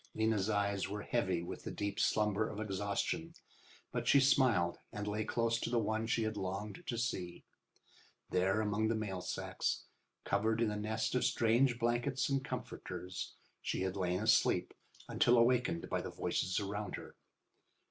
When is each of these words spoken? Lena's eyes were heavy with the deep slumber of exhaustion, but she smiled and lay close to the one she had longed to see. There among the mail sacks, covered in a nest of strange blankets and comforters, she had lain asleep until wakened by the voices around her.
Lena's 0.15 0.49
eyes 0.49 0.89
were 0.89 1.03
heavy 1.03 1.43
with 1.43 1.63
the 1.63 1.69
deep 1.69 1.99
slumber 1.99 2.49
of 2.49 2.59
exhaustion, 2.59 3.35
but 3.91 4.07
she 4.07 4.19
smiled 4.19 4.79
and 4.91 5.07
lay 5.07 5.23
close 5.23 5.59
to 5.59 5.69
the 5.69 5.77
one 5.77 6.07
she 6.07 6.23
had 6.23 6.37
longed 6.37 6.81
to 6.87 6.97
see. 6.97 7.43
There 8.31 8.61
among 8.61 8.87
the 8.87 8.95
mail 8.95 9.21
sacks, 9.21 9.83
covered 10.23 10.59
in 10.59 10.71
a 10.71 10.75
nest 10.75 11.13
of 11.13 11.23
strange 11.23 11.77
blankets 11.77 12.29
and 12.29 12.43
comforters, 12.43 13.35
she 13.61 13.81
had 13.83 13.95
lain 13.95 14.21
asleep 14.21 14.73
until 15.07 15.39
wakened 15.43 15.87
by 15.87 16.01
the 16.01 16.09
voices 16.09 16.59
around 16.59 16.95
her. 16.95 17.15